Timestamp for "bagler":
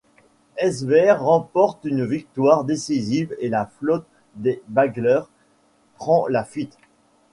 4.67-5.21